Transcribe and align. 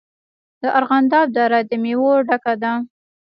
د 0.61 0.63
ارغنداب 0.77 1.27
دره 1.37 1.59
د 1.69 1.71
میوو 1.83 2.11
ډکه 2.27 2.53
ده. 2.61 2.73